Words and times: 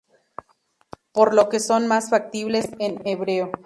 Por 1.11 1.35
lo 1.35 1.47
que 1.49 1.59
son 1.59 1.87
más 1.87 2.09
factibles 2.09 2.71
en 2.79 3.05
hebreo. 3.05 3.51